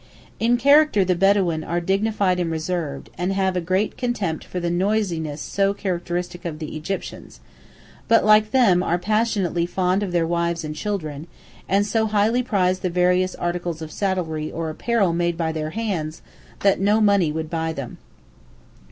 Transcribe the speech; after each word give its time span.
In 0.39 0.57
character 0.57 1.05
the 1.05 1.13
Bedawīn 1.15 1.63
are 1.63 1.79
dignified 1.79 2.39
and 2.39 2.49
reserved, 2.49 3.11
and 3.19 3.31
have 3.33 3.55
a 3.55 3.61
great 3.61 3.97
contempt 3.97 4.43
for 4.43 4.59
the 4.59 4.71
noisiness 4.71 5.41
so 5.41 5.75
characteristic 5.75 6.43
of 6.43 6.57
the 6.57 6.75
Egyptians, 6.75 7.39
but, 8.07 8.25
like 8.25 8.49
them, 8.49 8.81
are 8.81 8.97
passionately 8.97 9.67
fond 9.67 10.01
of 10.01 10.11
their 10.11 10.25
wives 10.25 10.63
and 10.63 10.75
children, 10.75 11.27
and 11.69 11.85
so 11.85 12.07
highly 12.07 12.41
prize 12.41 12.79
the 12.79 12.89
various 12.89 13.35
articles 13.35 13.79
of 13.79 13.91
saddlery 13.91 14.51
or 14.51 14.71
apparel 14.71 15.13
made 15.13 15.37
by 15.37 15.51
their 15.51 15.69
hands 15.69 16.23
that 16.61 16.79
no 16.79 16.99
money 16.99 17.31
would 17.31 17.51
buy 17.51 17.71
them. 17.71 17.99